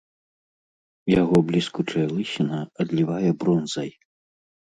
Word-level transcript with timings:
Яго 1.21 1.37
бліскучая 1.49 2.07
лысіна 2.15 2.57
адлівае 2.85 3.29
бронзай. 3.45 3.89